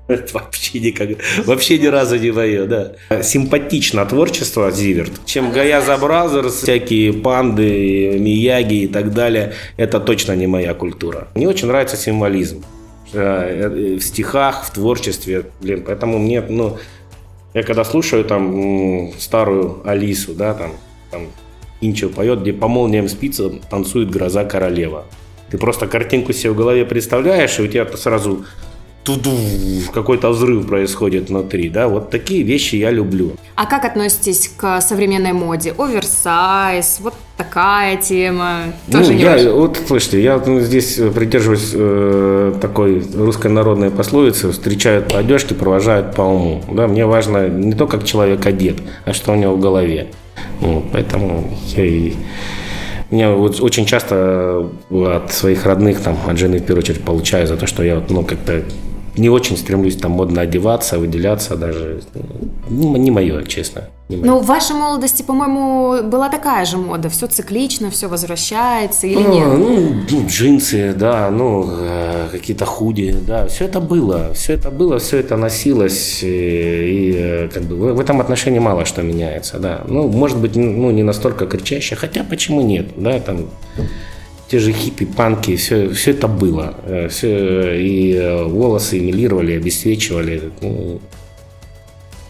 Это 0.09 0.33
вообще 0.33 0.79
никак, 0.79 1.09
вообще 1.45 1.77
ни 1.77 1.85
разу 1.85 2.17
не 2.17 2.31
мое, 2.31 2.65
да. 2.65 3.21
Симпатично 3.21 4.05
творчество 4.05 4.71
Зиверт. 4.71 5.11
Чем 5.25 5.51
Gayazovs 5.51 5.97
Brothers, 5.97 6.63
всякие 6.63 7.13
панды, 7.13 8.17
Мияги 8.19 8.83
и 8.83 8.87
так 8.87 9.13
далее, 9.13 9.53
это 9.77 9.99
точно 9.99 10.35
не 10.35 10.47
моя 10.47 10.73
культура. 10.73 11.27
Мне 11.35 11.47
очень 11.47 11.67
нравится 11.67 11.95
символизм 11.95 12.65
э, 13.13 13.97
в 13.97 14.01
стихах, 14.01 14.65
в 14.65 14.73
творчестве, 14.73 15.45
блин, 15.61 15.83
поэтому 15.85 16.17
мне, 16.17 16.41
ну, 16.41 16.77
я 17.53 17.61
когда 17.61 17.83
слушаю 17.83 18.25
там 18.25 19.11
старую 19.19 19.81
Алису, 19.85 20.33
да, 20.33 20.55
там, 20.55 20.71
там 21.11 21.27
Инчо 21.81 22.09
поет, 22.09 22.41
где 22.41 22.51
по 22.51 22.67
молниям 22.67 23.07
спица 23.07 23.49
танцует 23.69 24.09
гроза 24.09 24.43
королева. 24.43 25.05
Ты 25.51 25.57
просто 25.57 25.87
картинку 25.87 26.33
себе 26.33 26.51
в 26.51 26.55
голове 26.55 26.85
представляешь, 26.85 27.59
и 27.59 27.63
у 27.63 27.67
тебя 27.67 27.85
сразу 27.95 28.45
туду, 29.03 29.35
какой-то 29.93 30.29
взрыв 30.29 30.67
происходит 30.67 31.29
внутри, 31.29 31.69
да, 31.69 31.87
вот 31.87 32.09
такие 32.09 32.43
вещи 32.43 32.75
я 32.75 32.91
люблю. 32.91 33.31
А 33.55 33.65
как 33.65 33.85
относитесь 33.85 34.51
к 34.55 34.81
современной 34.81 35.33
моде? 35.33 35.73
Оверсайз, 35.77 36.99
вот 37.01 37.13
такая 37.37 37.97
тема, 37.97 38.73
тоже 38.91 39.11
ну, 39.11 39.17
не 39.17 39.21
я, 39.21 39.31
ваше? 39.31 39.51
Вот, 39.51 39.79
слушайте, 39.87 40.21
я 40.21 40.41
ну, 40.45 40.59
здесь 40.59 40.99
придерживаюсь 41.15 41.71
э, 41.73 42.53
такой 42.61 43.03
русской 43.15 43.49
народной 43.49 43.89
пословицы, 43.89 44.51
встречают 44.51 45.11
по 45.11 45.19
одежке, 45.19 45.55
провожают 45.55 46.15
по 46.15 46.21
уму, 46.21 46.63
да, 46.71 46.87
мне 46.87 47.05
важно 47.05 47.47
не 47.47 47.73
то, 47.73 47.87
как 47.87 48.03
человек 48.03 48.45
одет, 48.45 48.77
а 49.05 49.13
что 49.13 49.31
у 49.31 49.35
него 49.35 49.55
в 49.55 49.59
голове, 49.59 50.07
ну, 50.61 50.85
поэтому 50.91 51.49
я 51.75 51.85
и 51.85 52.13
меня 53.11 53.31
вот 53.31 53.59
очень 53.61 53.85
часто 53.85 54.69
от 54.91 55.31
своих 55.31 55.65
родных, 55.65 55.99
там, 56.01 56.17
от 56.27 56.37
жены 56.37 56.59
в 56.59 56.63
первую 56.63 56.83
очередь 56.83 57.03
получаю 57.03 57.47
за 57.47 57.57
то, 57.57 57.65
что 57.65 57.83
я 57.83 57.95
вот, 57.95 58.11
ну, 58.11 58.23
как-то 58.23 58.63
не 59.19 59.29
очень 59.29 59.57
стремлюсь 59.57 59.97
там 59.97 60.11
модно 60.11 60.41
одеваться, 60.41 60.97
выделяться 60.97 61.55
даже. 61.55 62.01
Ну, 62.69 62.95
не 62.97 63.11
мое, 63.11 63.43
честно. 63.43 63.89
Не 64.07 64.17
мое. 64.17 64.31
Ну, 64.31 64.39
в 64.39 64.45
вашей 64.45 64.75
молодости, 64.75 65.21
по-моему, 65.21 66.03
была 66.09 66.29
такая 66.29 66.65
же 66.65 66.77
мода. 66.77 67.09
Все 67.09 67.27
циклично, 67.27 67.91
все 67.91 68.07
возвращается 68.07 69.07
или 69.07 69.21
А, 69.23 69.27
нет? 69.27 69.47
Ну, 69.47 69.93
ну, 70.09 70.27
джинсы, 70.27 70.93
да, 70.93 71.29
ну, 71.29 71.67
э, 71.69 72.27
какие-то 72.31 72.65
худи, 72.65 73.15
да, 73.27 73.47
все 73.47 73.65
это 73.65 73.79
было, 73.79 74.33
все 74.33 74.53
это 74.53 74.71
было, 74.71 74.99
все 74.99 75.17
это 75.17 75.35
носилось, 75.35 76.23
и, 76.23 76.27
и, 76.27 77.13
э, 77.17 77.49
как 77.53 77.63
бы 77.63 77.93
в 77.93 77.99
этом 77.99 78.21
отношении 78.21 78.59
мало 78.59 78.85
что 78.85 79.03
меняется, 79.03 79.59
да. 79.59 79.81
Ну, 79.87 80.07
может 80.07 80.37
быть, 80.37 80.55
ну, 80.55 80.91
не 80.91 81.03
настолько 81.03 81.45
кричаще, 81.45 81.95
хотя 81.95 82.23
почему 82.23 82.61
нет, 82.61 82.87
да, 82.95 83.19
там 83.19 83.47
те 84.49 84.59
же 84.59 84.73
хиппи, 84.73 85.05
панки, 85.05 85.55
все, 85.55 85.89
все 85.89 86.11
это 86.11 86.27
было. 86.27 86.73
Э, 86.85 87.07
Все, 87.07 87.75
и 87.79 88.13
э, 88.15 88.43
волосы 88.45 88.97
эмилировали, 88.97 89.53
обесцвечивали. 89.57 90.51
Ну, 90.61 90.99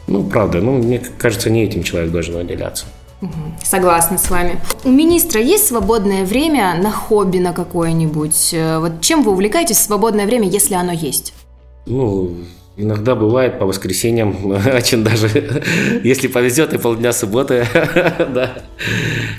ну, 0.08 0.24
правда, 0.24 0.60
ну, 0.62 0.74
мне 0.78 1.00
кажется, 1.18 1.50
не 1.50 1.64
этим 1.64 1.84
человек 1.84 2.12
должен 2.12 2.36
выделяться. 2.36 2.86
Согласна 3.64 4.18
с 4.18 4.30
вами. 4.30 4.60
У 4.86 4.90
министра 4.90 5.42
есть 5.42 5.68
свободное 5.68 6.26
время 6.26 6.76
на 6.82 6.92
хобби 6.92 7.38
на 7.38 7.54
какое-нибудь? 7.54 8.54
Э, 8.54 8.80
Вот 8.80 9.02
чем 9.02 9.24
вы 9.24 9.32
увлекаетесь 9.32 9.78
в 9.78 9.82
свободное 9.82 10.26
время, 10.26 10.48
если 10.48 10.74
оно 10.76 10.92
есть? 10.92 11.34
Ну, 11.86 12.36
иногда 12.80 13.16
бывает 13.16 13.60
по 13.60 13.66
воскресеньям, 13.66 14.36
очень 14.76 15.04
даже, 15.04 15.30
если 16.04 16.28
повезет, 16.28 16.74
и 16.74 16.78
полдня 16.78 17.14
субботы, 17.14 17.66
да. 18.34 18.54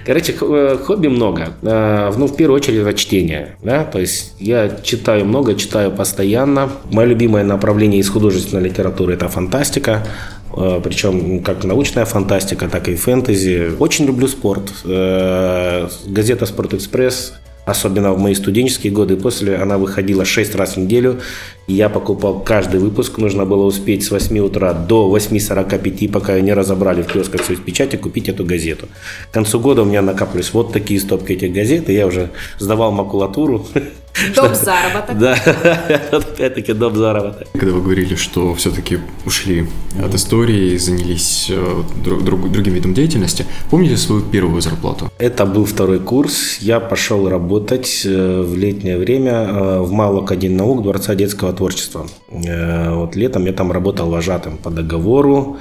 Короче, 0.07 0.35
э, 0.41 0.79
хобби 0.85 1.09
много. 1.09 1.55
Э, 1.63 2.13
Ну, 2.17 2.27
в 2.27 2.37
первую 2.37 2.57
очередь, 2.57 2.81
это 2.81 2.95
чтение, 2.95 3.57
да, 3.63 3.85
то 3.85 3.99
есть 3.99 4.35
я 4.39 4.79
читаю 4.83 5.25
много, 5.25 5.55
читаю 5.55 5.91
постоянно. 5.91 6.71
Мое 6.91 7.07
любимое 7.07 7.45
направление 7.45 8.01
из 8.01 8.09
художественной 8.09 8.63
литературы– 8.63 9.15
это 9.15 9.29
фантастика, 9.29 10.05
Э, 10.53 10.81
причем 10.83 11.45
как 11.45 11.63
научная 11.65 12.05
фантастика, 12.05 12.69
так 12.69 12.89
и 12.89 12.97
фэнтези. 12.97 13.73
Очень 13.79 14.07
люблю 14.07 14.27
спорт. 14.27 14.73
Газета 14.85 16.47
«Спортэкспресс» 16.47 17.35
Особенно 17.71 18.13
в 18.13 18.19
мои 18.19 18.35
студенческие 18.35 18.93
годы. 18.93 19.17
После 19.17 19.55
она 19.55 19.79
выходила 19.79 20.25
6 20.25 20.57
раз 20.57 20.75
в 20.75 20.79
неделю. 20.79 21.21
Я 21.69 21.89
покупал 21.89 22.41
каждый 22.41 22.81
выпуск. 22.81 23.19
Нужно 23.19 23.45
было 23.45 23.65
успеть 23.65 24.03
с 24.03 24.11
8 24.11 24.39
утра 24.41 24.73
до 24.73 25.17
8.45, 25.17 26.11
пока 26.11 26.35
ее 26.35 26.43
не 26.43 26.53
разобрали 26.53 27.03
в 27.03 27.07
киосках 27.07 27.45
союз 27.45 27.61
печати, 27.61 27.95
купить 27.95 28.29
эту 28.29 28.45
газету. 28.45 28.89
К 29.31 29.35
концу 29.35 29.61
года 29.61 29.83
у 29.83 29.85
меня 29.85 30.03
накапливались 30.03 30.53
вот 30.53 30.73
такие 30.73 30.99
стопки 30.99 31.31
этих 31.33 31.53
газет. 31.53 31.89
И 31.89 31.93
я 31.93 32.09
уже 32.09 32.31
сдавал 32.59 32.91
макулатуру. 32.91 33.65
Доп. 34.35 34.55
заработок. 34.55 35.19
Да, 35.19 35.35
опять-таки 36.13 36.73
доп. 36.73 36.95
заработок. 36.97 37.49
Когда 37.53 37.73
вы 37.73 37.81
говорили, 37.83 38.15
что 38.17 38.55
все-таки 38.55 38.99
ушли 39.27 39.67
от 40.05 40.15
истории 40.15 40.73
и 40.75 40.79
занялись 40.79 41.47
э, 41.51 41.83
друг- 42.05 42.23
друг- 42.25 42.51
другим 42.53 42.75
видом 42.75 42.93
деятельности, 42.95 43.47
помните 43.71 43.97
свою 43.97 44.23
первую 44.23 44.61
зарплату? 44.63 45.11
Это 45.19 45.47
был 45.47 45.65
второй 45.65 46.01
курс. 46.01 46.59
Я 46.61 46.81
пошел 46.81 47.29
работать 47.29 48.03
э, 48.05 48.43
в 48.43 48.57
летнее 48.57 48.99
время 48.99 49.33
э, 49.33 49.81
в 49.81 49.93
МАУ 49.93 50.19
Академии 50.25 50.57
наук 50.57 50.83
Дворца 50.83 51.15
детского 51.15 51.53
творчества. 51.53 52.07
Вот 52.31 53.17
летом 53.17 53.47
я 53.47 53.53
там 53.53 53.73
работал 53.73 54.11
вожатым 54.11 54.57
по 54.59 54.71
договору. 54.71 55.57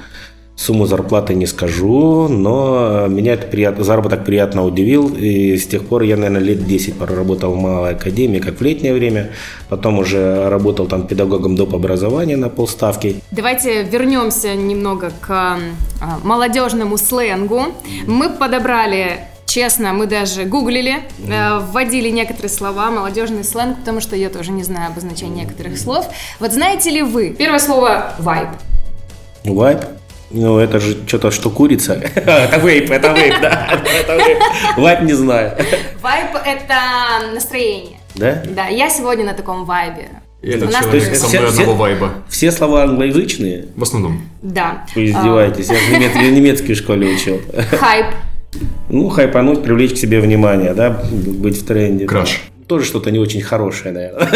Сумму 0.60 0.84
зарплаты 0.84 1.32
не 1.32 1.46
скажу, 1.46 2.28
но 2.28 3.06
меня 3.08 3.32
это 3.32 3.46
прият- 3.46 3.82
заработок 3.82 4.26
приятно 4.26 4.62
удивил. 4.62 5.08
И 5.08 5.56
с 5.56 5.66
тех 5.66 5.86
пор 5.86 6.02
я, 6.02 6.18
наверное, 6.18 6.42
лет 6.42 6.66
10 6.66 6.98
проработал 6.98 7.54
в 7.54 7.56
Малой 7.56 7.92
Академии, 7.92 8.40
как 8.40 8.60
в 8.60 8.62
летнее 8.62 8.92
время. 8.92 9.30
Потом 9.70 9.98
уже 9.98 10.50
работал 10.50 10.86
там 10.86 11.06
педагогом 11.06 11.56
доп. 11.56 11.74
образования 11.74 12.36
на 12.36 12.50
полставки. 12.50 13.16
Давайте 13.30 13.84
вернемся 13.84 14.54
немного 14.54 15.12
к 15.20 15.30
а, 15.30 15.58
молодежному 16.24 16.98
сленгу. 16.98 17.62
Мы 18.06 18.28
подобрали 18.28 19.20
Честно, 19.46 19.92
мы 19.92 20.06
даже 20.06 20.44
гуглили, 20.44 20.98
э, 21.26 21.58
вводили 21.72 22.08
некоторые 22.10 22.50
слова, 22.50 22.92
молодежный 22.92 23.42
сленг, 23.42 23.78
потому 23.80 24.00
что 24.00 24.14
я 24.14 24.28
тоже 24.28 24.52
не 24.52 24.62
знаю 24.62 24.92
обозначения 24.92 25.42
некоторых 25.42 25.76
слов. 25.76 26.06
Вот 26.38 26.52
знаете 26.52 26.90
ли 26.90 27.02
вы? 27.02 27.34
Первое 27.36 27.58
слово 27.58 28.12
вайб. 28.20 28.48
Вайп? 29.44 29.80
Ну, 30.30 30.58
это 30.58 30.78
же 30.78 30.96
что-то, 31.06 31.30
что 31.30 31.50
курица. 31.50 31.94
Это 32.14 32.58
вейп, 32.60 32.90
это 32.90 33.12
вейп, 33.12 33.34
да. 33.42 33.68
Это 34.00 34.16
вейп. 34.16 34.38
Вайп 34.76 35.00
не 35.02 35.12
знаю. 35.14 35.56
Вайб 36.00 36.28
это 36.46 37.34
настроение. 37.34 37.98
Да? 38.14 38.42
Да, 38.54 38.66
я 38.68 38.88
сегодня 38.90 39.24
на 39.24 39.34
таком 39.34 39.64
вайбе. 39.64 40.08
И 40.42 40.48
этот 40.50 40.70
У 40.70 40.72
нас 40.72 40.84
человек 40.84 41.16
со 41.16 41.28
мной 41.28 41.50
все- 41.50 41.60
одного 41.62 41.74
вайба. 41.74 42.10
Все 42.28 42.50
слова 42.52 42.84
англоязычные? 42.84 43.66
В 43.76 43.82
основном. 43.82 44.22
Да. 44.40 44.84
Вы 44.94 45.06
издеваетесь. 45.06 45.68
Я 45.68 45.74
в 45.76 45.90
немец- 45.90 46.12
в 46.12 46.32
немецкой 46.32 46.74
школе 46.74 47.08
учил. 47.14 47.40
А, 47.52 47.76
Хайп. 47.76 48.06
Ну, 48.88 49.08
хайпануть, 49.10 49.62
привлечь 49.62 49.94
к 49.94 49.96
себе 49.96 50.20
внимание, 50.20 50.74
да, 50.74 50.90
быть 51.10 51.60
в 51.60 51.66
тренде. 51.66 52.06
Краш. 52.06 52.40
Тоже 52.66 52.84
что-то 52.84 53.10
не 53.10 53.18
очень 53.18 53.42
хорошее, 53.42 53.92
наверное. 53.92 54.28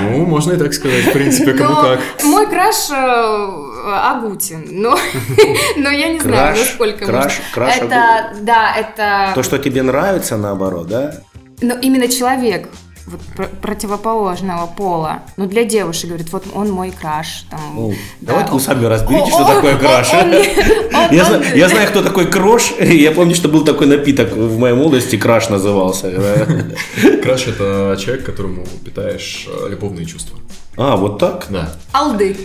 Ну, 0.00 0.24
можно 0.26 0.52
и 0.52 0.56
так 0.56 0.72
сказать, 0.72 1.04
в 1.04 1.12
принципе, 1.12 1.52
кому 1.52 1.70
Но 1.74 1.82
как. 1.82 2.00
Мой 2.24 2.46
краш 2.48 2.76
э, 2.90 3.71
Агутин, 3.84 4.66
но, 4.70 4.96
но 5.76 5.90
я 5.90 6.08
не 6.12 6.20
знаю, 6.20 6.54
Краш, 6.54 6.58
насколько 6.58 7.04
краш, 7.06 7.24
можно. 7.24 7.44
краш 7.54 7.76
Это, 7.76 8.34
да, 8.42 8.74
это, 8.76 9.32
То, 9.34 9.42
что 9.42 9.58
тебе 9.58 9.82
нравится, 9.82 10.36
наоборот, 10.36 10.88
да? 10.88 11.14
но 11.60 11.74
именно 11.74 12.08
человек 12.08 12.68
вот, 13.06 13.20
пр- 13.36 13.50
противоположного 13.60 14.66
пола. 14.68 15.22
Ну, 15.36 15.46
для 15.46 15.64
девушек, 15.64 16.06
говорит, 16.08 16.32
вот 16.32 16.44
он 16.54 16.70
мой 16.70 16.92
краш. 16.92 17.46
Там, 17.50 17.60
Ну, 17.74 17.90
да, 18.20 18.32
давайте 18.32 18.50
вы 18.50 18.54
он- 18.56 18.60
сами 18.60 18.84
разберите, 18.86 19.30
что 19.30 19.38
он- 19.44 19.54
такое 19.56 19.76
краш. 19.76 20.12
он- 20.12 20.32
он- 20.32 21.12
Я 21.14 21.24
знаю, 21.24 21.42
я 21.56 21.68
знаю, 21.68 21.88
кто 21.88 22.02
такой 22.02 22.26
крош. 22.30 22.72
Я 22.80 23.10
помню, 23.10 23.34
что 23.34 23.48
был 23.48 23.64
такой 23.64 23.86
напиток 23.88 24.32
в 24.32 24.56
моей 24.58 24.74
молодости, 24.76 25.16
краш 25.16 25.48
назывался. 25.48 26.10
Краш– 27.22 27.46
это 27.48 27.96
человек, 28.00 28.24
которому 28.24 28.64
питаешь 28.84 29.48
э, 29.48 29.68
любовные 29.68 30.06
чувства. 30.06 30.38
А, 30.76 30.96
вот 30.96 31.18
так? 31.18 31.46
Да. 31.50 31.70
Алды. 31.92 32.36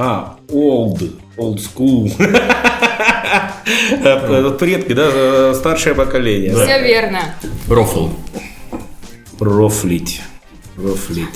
А, 0.00 0.36
old, 0.48 1.10
old 1.36 1.58
school. 1.58 2.08
Это 4.04 4.50
Предки, 4.50 4.92
да, 4.92 5.52
старшее 5.54 5.96
поколение. 5.96 6.54
Все 6.54 6.80
верно. 6.82 7.34
Рофл. 7.68 8.10
Рофлить. 9.40 10.22
Рофлить. 10.76 11.26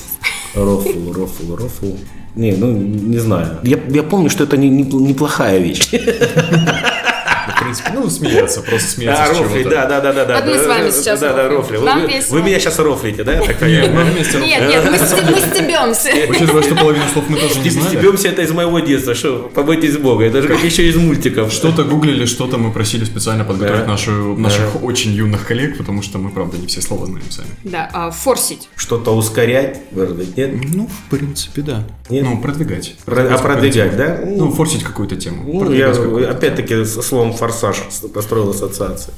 Рофл, 0.55 1.13
рофл, 1.13 1.57
рофл. 1.57 1.97
Не, 2.37 2.53
ну, 2.53 2.71
не 2.71 3.19
знаю. 3.19 3.59
Я, 3.65 3.79
я 3.89 4.05
помню, 4.05 4.31
что 4.31 4.45
это 4.45 4.57
не, 4.57 4.69
не- 4.69 4.85
неплохая 4.85 5.59
вещь. 5.59 5.91
в 7.49 7.61
принципе, 7.61 7.91
ну, 7.95 8.09
смеяться, 8.11 8.61
просто 8.63 8.89
смеяться 8.91 9.25
А, 9.25 9.35
с 9.35 9.39
рофли, 9.39 9.63
да, 9.65 9.87
да, 9.87 10.01
да, 10.01 10.13
да, 10.13 10.25
да. 10.25 10.41
Вот 10.41 10.55
мы 10.55 10.59
с 10.63 10.67
вами 10.67 10.91
сейчас 10.91 11.21
Да, 11.21 11.33
да, 11.33 11.49
рофли. 11.49 11.79
Нам 11.79 12.03
Вы- 12.03 12.09
весело. 12.09 12.37
Вы 12.37 12.43
меня 12.43 12.59
сейчас 12.61 12.79
рофлите, 12.79 13.25
да, 13.25 13.41
так 13.41 13.61
Нет, 13.63 13.91
мы 13.93 14.03
вместе 14.05 14.39
Нет, 14.39 14.69
нет, 14.69 14.85
мы, 14.85 14.91
мы 14.93 14.99
стебемся. 14.99 16.11
Учитывая, 16.29 16.63
что 16.63 16.75
половину 16.75 17.05
слов 17.13 17.25
мы 17.29 17.39
тоже 17.39 17.59
не 17.61 17.71
знали. 17.71 17.89
Стебемся 17.89 18.29
это 18.29 18.43
из 18.43 18.51
моего 18.53 18.79
детства, 18.81 19.15
что 19.15 19.51
побойтесь 19.55 19.97
Бога, 19.97 20.25
это 20.25 20.43
же 20.43 20.49
как 20.49 20.63
еще 20.63 20.87
из 20.89 20.97
мультиков. 20.97 21.53
Что-то 21.53 21.85
гуглили, 21.85 22.27
что-то 22.27 22.59
мы 22.59 22.71
просили 22.73 23.05
специально 23.05 23.45
подготовить 23.45 23.83
Да. 23.85 23.91
нашу, 23.91 24.37
наших 24.37 24.83
очень 24.83 25.13
юных 25.13 25.47
коллег, 25.47 25.79
потому 25.79 26.03
что 26.03 26.19
мы, 26.19 26.31
правда, 26.31 26.57
не 26.59 26.67
все 26.67 26.81
слова 26.81 27.07
знаем 27.07 27.31
сами. 27.31 27.49
Да, 27.65 27.89
а, 27.93 28.11
форсить. 28.11 28.69
Что-то 28.77 29.15
ускорять, 29.17 29.81
может 29.93 30.37
нет? 30.37 30.51
Ну, 30.75 30.89
в 30.89 31.11
принципе, 31.11 31.63
да. 31.63 31.85
Нет? 32.11 32.25
Ну, 32.25 32.39
продвигать. 32.41 32.95
Про- 33.05 33.35
А 33.35 33.39
продвигать, 33.39 33.97
да? 33.97 34.21
Ну, 34.25 34.51
форсить 34.51 34.83
какую-то 34.83 35.17
тему. 35.17 35.43
Ну, 35.47 35.61
Продвигать 35.61 35.97
я 35.97 36.03
какую-то. 36.03 36.31
опять-таки 36.31 36.85
с 36.85 37.13
словом 37.33 37.37
форсаж 37.37 37.83
построил 38.13 38.51
ассоциацию. 38.51 39.15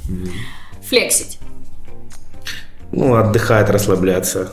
Флексить. 0.88 1.38
Ну, 2.96 3.16
отдыхать, 3.16 3.70
расслабляться. 3.70 4.52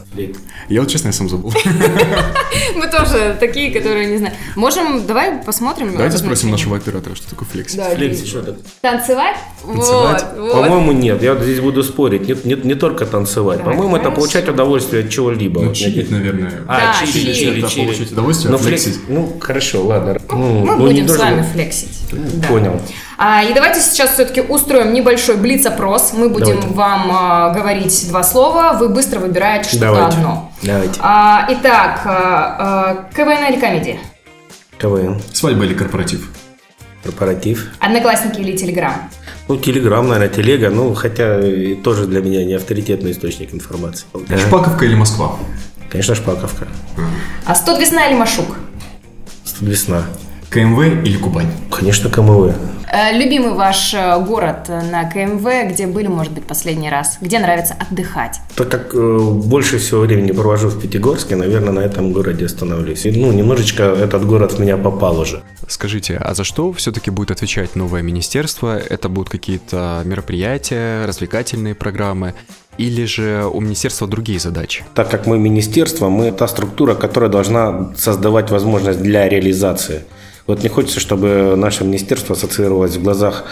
Я 0.68 0.82
вот, 0.82 0.89
честно, 0.89 1.08
я 1.10 1.13
сам 1.13 1.30
забыл. 1.30 1.53
Мы 2.75 2.88
тоже 2.88 3.38
такие, 3.39 3.72
которые 3.72 4.08
не 4.08 4.18
знаю. 4.18 4.34
Можем, 4.56 5.06
давай 5.06 5.44
посмотрим. 5.46 5.91
Давайте 5.91 6.18
спросим 6.18 6.50
нашего 6.50 6.77
оператора, 6.77 7.13
что 7.13 7.30
такое 7.30 7.48
флекс. 7.48 7.74
Дим. 7.75 8.25
что 8.25 8.39
это? 8.39 8.58
Танцевать? 8.82 9.38
Танцевать? 9.63 10.25
По-моему, 10.36 10.91
нет. 10.91 11.22
Я 11.22 11.36
вот 11.36 11.44
здесь 11.44 11.60
буду 11.60 11.84
спорить. 11.84 12.27
Не, 12.27 12.56
не, 12.56 12.60
не 12.63 12.74
только 12.74 13.06
танцевать. 13.06 13.63
По-моему, 13.63 13.98
это 13.98 14.10
получать 14.10 14.50
удовольствие 14.50 15.03
от 15.03 15.12
чего-либо. 15.12 15.62
Ну, 15.62 15.74
чилить, 15.75 16.10
наверное. 16.10 16.62
А, 16.68 16.80
Да, 16.80 17.06
чили, 17.06 17.12
чили. 17.12 17.34
чили, 17.34 17.60
Это 17.60 17.70
чили. 17.70 17.86
получить 17.86 18.12
удовольствие, 18.12 18.51
Ну, 18.51 18.58
а 18.58 18.60
флекс- 18.60 18.84
флексить? 18.84 19.00
ну, 19.08 19.38
хорошо, 19.39 19.86
ладно. 19.86 20.18
Ну, 20.32 20.65
Мы 20.65 20.77
ну, 20.77 20.88
не 20.88 21.01
будем 21.01 21.08
с 21.10 21.18
вами 21.18 21.46
флексить. 21.53 22.00
Понял. 22.48 22.82
А, 23.24 23.44
и 23.44 23.54
давайте 23.54 23.80
сейчас 23.82 24.16
все-таки 24.16 24.42
устроим 24.42 24.94
небольшой 24.94 25.38
блиц-опрос. 25.38 26.13
Мы 26.13 26.28
будем 26.28 26.56
Давайте. 26.56 26.68
вам 26.70 27.12
а, 27.12 27.50
говорить 27.51 28.08
два 28.10 28.24
слова, 28.24 28.75
вы 28.80 28.90
быстро 28.90 29.20
выбираете 29.20 29.70
что-то 29.70 29.86
Давайте. 29.86 30.18
одно. 30.18 30.51
Давайте. 30.63 31.00
А, 31.04 31.48
итак, 31.51 32.01
а, 32.06 32.56
а, 32.58 33.10
КВН 33.16 33.54
или 33.54 33.60
комедия? 33.60 34.00
КВН. 34.80 35.22
Свадьба 35.34 35.66
или 35.66 35.75
корпоратив? 35.75 36.32
Корпоратив. 37.04 37.70
Одноклассники 37.80 38.40
или 38.40 38.58
Телеграм? 38.58 39.12
Ну, 39.48 39.56
Телеграм, 39.58 40.08
наверное, 40.08 40.34
Телега. 40.36 40.72
Ну, 40.72 40.96
хотя 40.96 41.40
и 41.48 41.75
тоже 41.75 42.08
для 42.08 42.22
меня 42.22 42.44
не 42.44 42.56
авторитетный 42.56 43.12
источник 43.12 43.54
информации. 43.54 44.08
Да. 44.28 44.40
Шпаковка 44.40 44.84
или 44.84 44.96
Москва? 44.96 45.36
Конечно, 45.92 46.16
Шпаковка. 46.16 46.68
А 47.46 47.54
100 47.54 47.78
весна 47.78 48.08
или 48.08 48.18
Машук? 48.18 48.58
Весна. 49.60 50.06
КМВ 50.50 51.06
или 51.06 51.18
Кубань? 51.18 51.51
Конечно, 51.70 52.10
КМВ. 52.10 52.56
Э, 52.93 53.17
любимый 53.17 53.53
ваш 53.53 53.93
э, 53.93 54.19
город 54.19 54.67
на 54.67 55.10
КМВ, 55.10 55.71
где 55.71 55.88
были, 55.88 56.07
может 56.07 56.33
быть, 56.33 56.43
последний 56.43 56.89
раз? 56.89 57.19
Где 57.21 57.39
нравится 57.39 57.74
отдыхать? 57.79 58.41
Так 58.55 58.69
как 58.69 58.93
э, 58.93 59.19
больше 59.45 59.77
всего 59.77 60.01
времени 60.01 60.33
провожу 60.33 60.67
в 60.67 60.81
Пятигорске, 60.81 61.38
наверное, 61.38 61.71
на 61.71 61.79
этом 61.79 62.12
городе 62.12 62.45
остановлюсь. 62.45 63.05
И, 63.05 63.12
ну, 63.12 63.31
немножечко 63.31 63.83
этот 63.83 64.25
город 64.25 64.53
в 64.53 64.60
меня 64.60 64.75
попал 64.75 65.19
уже. 65.21 65.41
Скажите, 65.67 66.17
а 66.17 66.33
за 66.33 66.43
что 66.43 66.74
все-таки 66.74 67.12
будет 67.12 67.31
отвечать 67.31 67.77
новое 67.77 68.01
министерство? 68.01 68.77
Это 68.77 69.07
будут 69.07 69.29
какие-то 69.29 70.01
мероприятия, 70.03 71.05
развлекательные 71.05 71.75
программы? 71.75 72.33
Или 72.77 73.05
же 73.05 73.45
у 73.53 73.62
министерства 73.62 74.05
другие 74.05 74.39
задачи? 74.39 74.83
Так 74.95 75.10
как 75.10 75.27
мы 75.27 75.39
министерство, 75.39 76.10
мы 76.10 76.31
та 76.33 76.48
структура, 76.48 76.95
которая 76.95 77.29
должна 77.29 77.93
создавать 77.95 78.51
возможность 78.51 79.01
для 79.01 79.29
реализации. 79.29 80.01
Вот 80.48 80.63
не 80.63 80.69
хочется, 80.69 81.00
чтобы 81.00 81.55
наше 81.55 81.83
министерство 81.83 82.36
ассоциировалось 82.36 82.95
в 82.95 83.03
глазах 83.03 83.45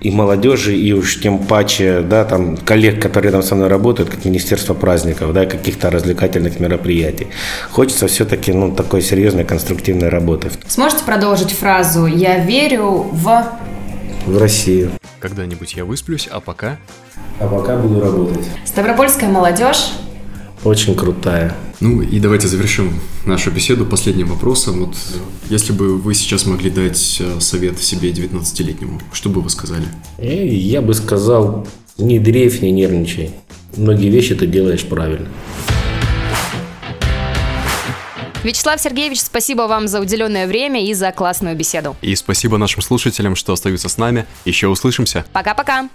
и 0.00 0.10
молодежи, 0.10 0.76
и 0.76 0.92
уж 0.92 1.20
тем 1.20 1.38
паче, 1.38 2.00
да, 2.00 2.24
там, 2.24 2.56
коллег, 2.56 3.00
которые 3.00 3.30
там 3.30 3.42
со 3.42 3.54
мной 3.54 3.68
работают, 3.68 4.10
как 4.10 4.24
Министерство 4.24 4.74
праздников, 4.74 5.32
да, 5.32 5.46
каких-то 5.46 5.90
развлекательных 5.90 6.58
мероприятий. 6.58 7.28
Хочется 7.70 8.08
все-таки, 8.08 8.52
ну, 8.52 8.74
такой 8.74 9.02
серьезной 9.02 9.44
конструктивной 9.44 10.08
работы 10.08 10.50
Сможете 10.66 11.04
продолжить 11.04 11.52
фразу 11.52 12.06
«Я 12.06 12.38
верю 12.38 13.06
в...» 13.12 13.46
в 14.26 14.38
Россию. 14.38 14.90
Когда-нибудь 15.20 15.74
я 15.74 15.84
высплюсь, 15.84 16.28
а 16.30 16.40
пока... 16.40 16.78
А 17.40 17.46
пока 17.46 17.76
буду 17.76 18.00
работать. 18.00 18.46
Ставропольская 18.64 19.28
молодежь. 19.28 19.90
Очень 20.64 20.94
крутая. 20.94 21.56
Ну 21.80 22.02
и 22.02 22.20
давайте 22.20 22.46
завершим 22.46 23.00
нашу 23.26 23.50
беседу 23.50 23.84
последним 23.84 24.28
вопросом. 24.28 24.86
Вот 24.86 24.96
если 25.50 25.72
бы 25.72 25.98
вы 25.98 26.14
сейчас 26.14 26.46
могли 26.46 26.70
дать 26.70 27.18
э, 27.20 27.40
совет 27.40 27.80
себе 27.80 28.10
19-летнему, 28.10 29.00
что 29.12 29.28
бы 29.28 29.40
вы 29.40 29.50
сказали? 29.50 29.84
И 30.18 30.54
я 30.54 30.80
бы 30.80 30.94
сказал, 30.94 31.66
не 31.98 32.20
дрейф, 32.20 32.62
не 32.62 32.70
нервничай. 32.70 33.32
Многие 33.76 34.08
вещи 34.08 34.36
ты 34.36 34.46
делаешь 34.46 34.84
правильно. 34.84 35.28
Вячеслав 38.44 38.80
Сергеевич, 38.80 39.20
спасибо 39.20 39.62
вам 39.62 39.88
за 39.88 40.00
уделенное 40.00 40.46
время 40.46 40.84
и 40.84 40.94
за 40.94 41.12
классную 41.12 41.56
беседу. 41.56 41.96
И 42.02 42.14
спасибо 42.14 42.56
нашим 42.56 42.82
слушателям, 42.82 43.34
что 43.36 43.52
остаются 43.52 43.88
с 43.88 43.98
нами. 43.98 44.26
Еще 44.44 44.68
услышимся. 44.68 45.24
Пока-пока. 45.32 45.88